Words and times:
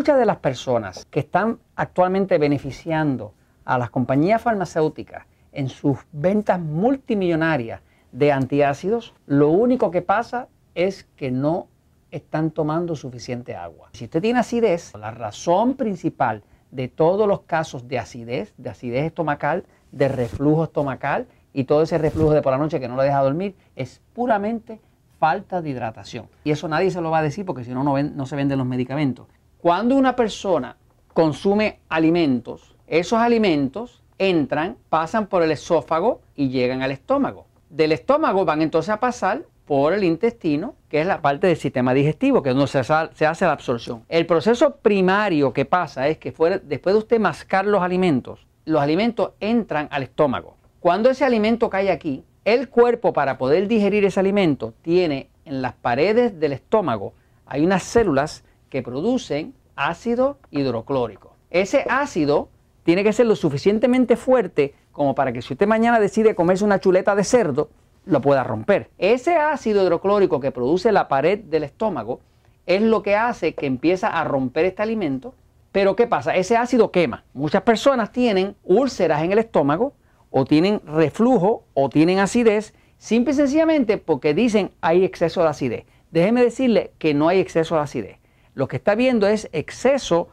muchas 0.00 0.18
de 0.18 0.24
las 0.24 0.38
personas 0.38 1.06
que 1.10 1.20
están 1.20 1.58
actualmente 1.76 2.38
beneficiando 2.38 3.34
a 3.66 3.76
las 3.76 3.90
compañías 3.90 4.40
farmacéuticas 4.40 5.26
en 5.52 5.68
sus 5.68 5.98
ventas 6.10 6.58
multimillonarias 6.58 7.82
de 8.10 8.32
antiácidos, 8.32 9.12
lo 9.26 9.50
único 9.50 9.90
que 9.90 10.00
pasa 10.00 10.48
es 10.74 11.04
que 11.16 11.30
no 11.30 11.68
están 12.10 12.50
tomando 12.50 12.96
suficiente 12.96 13.54
agua. 13.54 13.90
Si 13.92 14.04
usted 14.04 14.22
tiene 14.22 14.38
acidez, 14.38 14.94
la 14.94 15.10
razón 15.10 15.74
principal 15.74 16.44
de 16.70 16.88
todos 16.88 17.28
los 17.28 17.42
casos 17.42 17.86
de 17.86 17.98
acidez, 17.98 18.54
de 18.56 18.70
acidez 18.70 19.04
estomacal, 19.04 19.66
de 19.92 20.08
reflujo 20.08 20.64
estomacal 20.64 21.26
y 21.52 21.64
todo 21.64 21.82
ese 21.82 21.98
reflujo 21.98 22.32
de 22.32 22.40
por 22.40 22.52
la 22.52 22.58
noche 22.58 22.80
que 22.80 22.88
no 22.88 22.96
le 22.96 23.04
deja 23.04 23.20
dormir, 23.20 23.54
es 23.76 24.00
puramente 24.14 24.80
falta 25.18 25.60
de 25.60 25.68
hidratación. 25.68 26.26
Y 26.42 26.52
eso 26.52 26.68
nadie 26.68 26.90
se 26.90 27.02
lo 27.02 27.10
va 27.10 27.18
a 27.18 27.22
decir 27.22 27.44
porque 27.44 27.64
si 27.64 27.72
no, 27.72 27.84
no, 27.84 28.26
se 28.26 28.36
venden 28.36 28.56
los 28.56 28.66
medicamentos. 28.66 29.26
Cuando 29.60 29.94
una 29.94 30.16
persona 30.16 30.78
consume 31.12 31.80
alimentos, 31.90 32.74
esos 32.86 33.18
alimentos 33.18 34.02
entran, 34.16 34.78
pasan 34.88 35.26
por 35.26 35.42
el 35.42 35.50
esófago 35.50 36.22
y 36.34 36.48
llegan 36.48 36.80
al 36.80 36.92
estómago. 36.92 37.44
Del 37.68 37.92
estómago 37.92 38.46
van 38.46 38.62
entonces 38.62 38.88
a 38.88 39.00
pasar 39.00 39.42
por 39.66 39.92
el 39.92 40.02
intestino, 40.02 40.76
que 40.88 41.02
es 41.02 41.06
la 41.06 41.20
parte 41.20 41.46
del 41.46 41.58
sistema 41.58 41.92
digestivo, 41.92 42.42
que 42.42 42.48
es 42.48 42.54
donde 42.54 42.68
se, 42.68 43.26
hace 43.26 43.44
la 43.44 43.52
absorción. 43.52 44.02
El 44.08 44.24
proceso 44.24 44.76
primario 44.76 45.52
que 45.52 45.66
pasa 45.66 46.08
es 46.08 46.16
que 46.16 46.32
después 46.64 46.94
de 46.94 46.98
usted 46.98 47.20
mascar 47.20 47.66
los 47.66 47.82
alimentos, 47.82 48.46
los 48.64 48.80
alimentos 48.80 49.32
entran 49.40 49.88
al 49.90 50.04
estómago. 50.04 50.56
Cuando 50.80 51.10
ese 51.10 51.26
alimento 51.26 51.68
cae 51.68 51.90
aquí, 51.90 52.24
el 52.46 52.70
cuerpo 52.70 53.12
para 53.12 53.36
poder 53.36 53.68
digerir 53.68 54.06
ese 54.06 54.20
alimento 54.20 54.72
tiene 54.80 55.28
en 55.44 55.60
las 55.60 55.74
paredes 55.74 56.40
del 56.40 56.54
estómago, 56.54 57.12
hay 57.44 57.62
unas 57.62 57.82
células 57.82 58.42
que 58.70 58.82
producen 58.82 59.52
ácido 59.76 60.38
hidroclórico. 60.50 61.36
Ese 61.50 61.84
ácido 61.88 62.48
tiene 62.84 63.04
que 63.04 63.12
ser 63.12 63.26
lo 63.26 63.36
suficientemente 63.36 64.16
fuerte 64.16 64.74
como 64.92 65.14
para 65.14 65.32
que 65.32 65.42
si 65.42 65.54
usted 65.54 65.66
mañana 65.66 66.00
decide 66.00 66.34
comerse 66.34 66.64
una 66.64 66.80
chuleta 66.80 67.14
de 67.14 67.24
cerdo, 67.24 67.70
lo 68.06 68.20
pueda 68.20 68.44
romper. 68.44 68.88
Ese 68.98 69.36
ácido 69.36 69.82
hidroclórico 69.82 70.40
que 70.40 70.52
produce 70.52 70.92
la 70.92 71.08
pared 71.08 71.38
del 71.38 71.64
estómago 71.64 72.20
es 72.66 72.82
lo 72.82 73.02
que 73.02 73.16
hace 73.16 73.54
que 73.54 73.66
empieza 73.66 74.08
a 74.08 74.24
romper 74.24 74.64
este 74.64 74.82
alimento. 74.82 75.34
Pero 75.72 75.96
¿qué 75.96 76.06
pasa? 76.06 76.34
Ese 76.34 76.56
ácido 76.56 76.90
quema. 76.90 77.24
Muchas 77.32 77.62
personas 77.62 78.12
tienen 78.12 78.56
úlceras 78.64 79.22
en 79.22 79.32
el 79.32 79.38
estómago 79.38 79.94
o 80.30 80.44
tienen 80.44 80.80
reflujo 80.86 81.64
o 81.74 81.88
tienen 81.88 82.18
acidez 82.18 82.74
simple 82.98 83.32
y 83.32 83.36
sencillamente 83.36 83.98
porque 83.98 84.34
dicen 84.34 84.72
hay 84.80 85.04
exceso 85.04 85.42
de 85.42 85.48
acidez. 85.48 85.84
Déjeme 86.10 86.42
decirle 86.42 86.92
que 86.98 87.14
no 87.14 87.28
hay 87.28 87.40
exceso 87.40 87.76
de 87.76 87.82
acidez. 87.82 88.19
Lo 88.60 88.68
que 88.68 88.76
está 88.76 88.94
viendo 88.94 89.26
es 89.26 89.48
exceso 89.52 90.28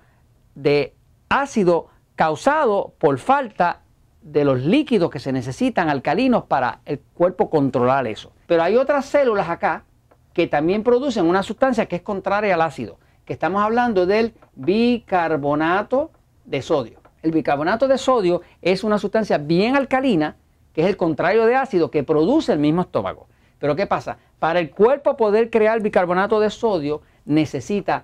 de 0.53 0.93
ácido 1.29 1.87
causado 2.17 2.93
por 2.97 3.19
falta 3.19 3.83
de 4.21 4.43
los 4.43 4.59
líquidos 4.63 5.09
que 5.09 5.19
se 5.19 5.31
necesitan 5.31 5.87
alcalinos 5.87 6.43
para 6.43 6.81
el 6.83 6.99
cuerpo 6.99 7.49
controlar 7.49 8.05
eso. 8.05 8.33
Pero 8.45 8.63
hay 8.63 8.75
otras 8.75 9.05
células 9.05 9.47
acá 9.47 9.85
que 10.33 10.45
también 10.45 10.83
producen 10.83 11.25
una 11.25 11.41
sustancia 11.41 11.85
que 11.85 11.95
es 11.95 12.01
contraria 12.01 12.55
al 12.55 12.63
ácido, 12.63 12.99
que 13.23 13.31
estamos 13.31 13.63
hablando 13.63 14.05
del 14.05 14.33
bicarbonato 14.55 16.11
de 16.43 16.61
sodio. 16.61 16.99
El 17.21 17.31
bicarbonato 17.31 17.87
de 17.87 17.97
sodio 17.97 18.41
es 18.61 18.83
una 18.83 18.99
sustancia 18.99 19.37
bien 19.37 19.77
alcalina, 19.77 20.35
que 20.73 20.81
es 20.81 20.87
el 20.87 20.97
contrario 20.97 21.45
de 21.45 21.55
ácido, 21.55 21.91
que 21.91 22.03
produce 22.03 22.51
el 22.51 22.59
mismo 22.59 22.81
estómago. 22.81 23.29
Pero 23.57 23.77
¿qué 23.77 23.87
pasa? 23.87 24.17
Para 24.37 24.59
el 24.59 24.69
cuerpo 24.69 25.15
poder 25.15 25.49
crear 25.49 25.81
bicarbonato 25.81 26.41
de 26.41 26.49
sodio 26.49 27.03
necesita 27.23 28.03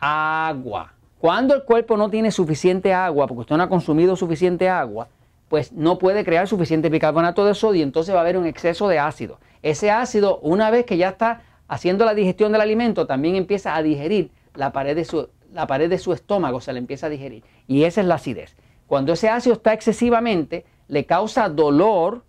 agua. 0.00 0.92
Cuando 1.18 1.54
el 1.54 1.64
cuerpo 1.64 1.96
no 1.96 2.10
tiene 2.10 2.30
suficiente 2.30 2.94
agua, 2.94 3.26
porque 3.26 3.40
usted 3.40 3.56
no 3.56 3.64
ha 3.64 3.68
consumido 3.68 4.14
suficiente 4.16 4.68
agua, 4.68 5.08
pues 5.48 5.72
no 5.72 5.98
puede 5.98 6.24
crear 6.24 6.46
suficiente 6.46 6.90
bicarbonato 6.90 7.44
de 7.44 7.54
sodio 7.54 7.82
entonces 7.82 8.14
va 8.14 8.18
a 8.18 8.22
haber 8.22 8.36
un 8.36 8.46
exceso 8.46 8.88
de 8.88 8.98
ácido. 8.98 9.38
Ese 9.62 9.90
ácido, 9.90 10.38
una 10.40 10.70
vez 10.70 10.84
que 10.84 10.96
ya 10.96 11.08
está 11.08 11.42
haciendo 11.66 12.04
la 12.04 12.14
digestión 12.14 12.52
del 12.52 12.60
alimento, 12.60 13.06
también 13.06 13.34
empieza 13.34 13.74
a 13.74 13.82
digerir 13.82 14.30
la 14.54 14.72
pared 14.72 14.94
de 14.94 15.04
su, 15.04 15.28
la 15.52 15.66
pared 15.66 15.90
de 15.90 15.98
su 15.98 16.12
estómago, 16.12 16.60
se 16.60 16.72
le 16.72 16.78
empieza 16.78 17.06
a 17.06 17.10
digerir. 17.10 17.44
Y 17.66 17.84
esa 17.84 18.00
es 18.00 18.06
la 18.06 18.16
acidez. 18.16 18.56
Cuando 18.86 19.12
ese 19.12 19.28
ácido 19.28 19.54
está 19.54 19.72
excesivamente, 19.72 20.64
le 20.86 21.04
causa 21.04 21.48
dolor, 21.48 22.24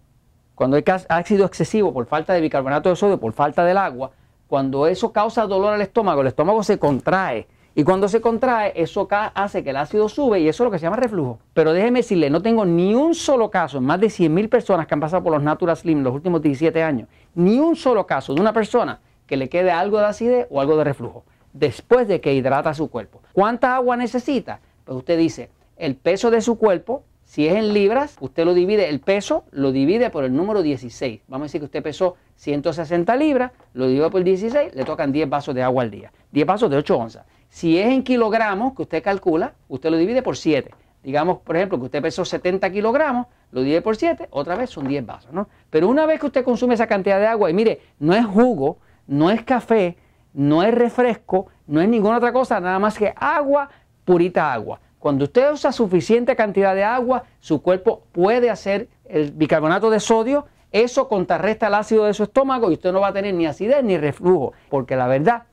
cuando 0.56 0.78
hay 0.78 0.84
ácido 1.08 1.46
excesivo 1.46 1.94
por 1.94 2.06
falta 2.06 2.34
de 2.34 2.42
bicarbonato 2.42 2.90
de 2.90 2.96
sodio, 2.96 3.20
por 3.20 3.34
falta 3.34 3.64
del 3.64 3.78
agua, 3.78 4.12
cuando 4.48 4.88
eso 4.88 5.14
causa 5.14 5.46
dolor 5.46 5.74
al 5.74 5.82
estómago, 5.82 6.22
el 6.22 6.28
estómago 6.28 6.64
se 6.64 6.80
contrae 6.80 7.48
y 7.80 7.84
cuando 7.86 8.10
se 8.10 8.20
contrae, 8.20 8.74
eso 8.76 9.08
hace 9.10 9.64
que 9.64 9.70
el 9.70 9.78
ácido 9.78 10.10
sube 10.10 10.42
y 10.42 10.50
eso 10.50 10.64
es 10.64 10.66
lo 10.66 10.72
que 10.72 10.80
se 10.80 10.84
llama 10.84 10.98
reflujo. 10.98 11.40
Pero 11.54 11.72
déjeme 11.72 12.00
decirle, 12.00 12.30
no 12.30 12.42
tengo 12.42 12.66
ni 12.66 12.94
un 12.94 13.16
solo 13.16 13.50
caso, 13.50 13.78
en 13.78 13.86
más 13.86 14.02
de 14.02 14.08
100.000 14.08 14.50
personas 14.50 14.86
que 14.86 14.96
han 14.96 15.00
pasado 15.00 15.24
por 15.24 15.32
los 15.32 15.42
Natural 15.42 15.78
Slim 15.78 16.04
los 16.04 16.14
últimos 16.14 16.42
17 16.42 16.84
años, 16.84 17.08
ni 17.36 17.58
un 17.58 17.78
solo 17.78 18.06
caso 18.06 18.36
de 18.36 18.42
una 18.42 18.52
persona 18.52 19.00
que 19.26 19.38
le 19.38 19.48
quede 19.48 19.72
algo 19.72 19.98
de 19.98 20.08
acidez 20.08 20.48
o 20.50 20.60
algo 20.60 20.76
de 20.76 20.84
reflujo 20.84 21.24
después 21.54 22.06
de 22.10 22.20
que 22.20 22.34
hidrata 22.34 22.74
su 22.74 22.90
cuerpo. 22.90 23.22
¿Cuánta 23.32 23.78
agua 23.78 23.96
necesita? 23.96 24.60
Pues 24.84 24.98
usted 24.98 25.18
dice, 25.18 25.50
el 25.78 25.96
peso 25.96 26.32
de 26.32 26.42
su 26.42 26.58
cuerpo, 26.58 27.06
si 27.30 27.48
es 27.48 27.56
en 27.56 27.76
libras, 27.76 28.18
usted 28.22 28.44
lo 28.44 28.56
divide, 28.56 28.90
el 28.90 29.02
peso 29.02 29.44
lo 29.52 29.72
divide 29.72 30.10
por 30.10 30.24
el 30.24 30.36
número 30.36 30.64
16. 30.64 31.22
Vamos 31.28 31.44
a 31.44 31.46
decir 31.46 31.62
que 31.62 31.66
usted 31.66 31.84
pesó 31.84 32.16
160 32.38 33.16
libras, 33.18 33.52
lo 33.76 33.86
divide 33.86 34.10
por 34.10 34.24
16, 34.24 34.74
le 34.74 34.84
tocan 34.84 35.12
10 35.12 35.30
vasos 35.30 35.54
de 35.54 35.62
agua 35.62 35.84
al 35.84 35.92
día. 35.92 36.12
10 36.32 36.48
vasos 36.48 36.72
de 36.72 36.78
8 36.78 36.98
onzas. 36.98 37.28
Si 37.48 37.78
es 37.78 37.86
en 37.86 38.02
kilogramos 38.02 38.74
que 38.74 38.82
usted 38.82 39.04
calcula, 39.04 39.54
usted 39.68 39.92
lo 39.92 39.98
divide 39.98 40.24
por 40.24 40.38
7. 40.38 40.72
Digamos, 41.04 41.38
por 41.42 41.56
ejemplo, 41.56 41.78
que 41.78 41.86
usted 41.86 42.02
pesó 42.02 42.26
70 42.26 42.68
kilogramos, 42.72 43.28
lo 43.52 43.62
divide 43.62 43.84
por 43.84 43.96
7, 43.96 44.30
otra 44.32 44.56
vez 44.56 44.72
son 44.72 44.88
10 44.88 45.06
vasos, 45.06 45.32
¿no? 45.32 45.50
Pero 45.70 45.88
una 45.88 46.08
vez 46.08 46.20
que 46.20 46.26
usted 46.26 46.44
consume 46.44 46.74
esa 46.74 46.88
cantidad 46.88 47.20
de 47.20 47.28
agua, 47.28 47.52
y 47.52 47.54
mire, 47.54 47.80
no 48.00 48.16
es 48.16 48.26
jugo, 48.26 48.80
no 49.06 49.30
es 49.30 49.44
café, 49.44 49.98
no 50.34 50.64
es 50.64 50.74
refresco, 50.74 51.46
no 51.68 51.80
es 51.80 51.90
ninguna 51.90 52.18
otra 52.18 52.34
cosa, 52.34 52.60
nada 52.60 52.80
más 52.80 52.98
que 52.98 53.14
agua, 53.16 53.70
purita 54.04 54.52
agua. 54.52 54.80
Cuando 55.00 55.24
usted 55.24 55.52
usa 55.52 55.72
suficiente 55.72 56.36
cantidad 56.36 56.76
de 56.76 56.84
agua, 56.84 57.24
su 57.40 57.62
cuerpo 57.62 58.04
puede 58.12 58.50
hacer 58.50 58.90
el 59.06 59.32
bicarbonato 59.32 59.90
de 59.90 60.00
sodio, 60.00 60.46
eso 60.72 61.08
contrarresta 61.08 61.68
el 61.68 61.74
ácido 61.74 62.06
de 62.06 62.14
su 62.14 62.24
estómago 62.24 62.70
y 62.70 62.74
usted 62.74 62.92
no 62.92 63.00
va 63.00 63.08
a 63.08 63.14
tener 63.14 63.34
ni 63.34 63.48
acidez 63.48 63.84
ni 63.84 63.98
reflujo, 63.98 64.54
porque 64.70 64.96
la 64.96 65.08
verdad 65.08 65.44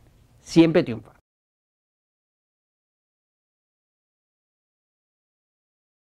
siempre 0.40 0.82
triunfa. 0.82 1.15